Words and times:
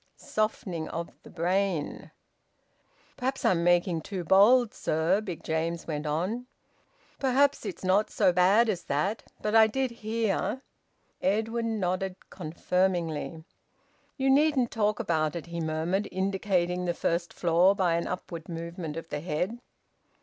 Softening 0.17 0.89
of 0.89 1.11
the 1.21 1.29
brain! 1.29 2.09
"Perhaps 3.17 3.45
I'm 3.45 3.63
making 3.63 4.01
too 4.01 4.23
bold, 4.23 4.73
sir," 4.73 5.21
Big 5.21 5.43
James 5.43 5.85
went 5.85 6.07
on. 6.07 6.47
"Perhaps 7.19 7.67
it's 7.67 7.83
not 7.83 8.09
so 8.09 8.33
bad 8.33 8.67
as 8.67 8.85
that. 8.85 9.21
But 9.43 9.53
I 9.53 9.67
did 9.67 9.91
hear" 9.91 10.63
Edwin 11.37 11.79
nodded 11.79 12.15
confirmingly. 12.31 13.43
"You 14.17 14.31
needn't 14.31 14.71
talk 14.71 14.99
about 14.99 15.35
it," 15.35 15.45
he 15.45 15.61
murmured, 15.61 16.07
indicating 16.11 16.85
the 16.85 16.95
first 16.95 17.31
floor 17.31 17.75
by 17.75 17.93
an 17.93 18.07
upward 18.07 18.49
movement 18.49 18.97
of 18.97 19.07
the 19.09 19.19
head. 19.19 19.59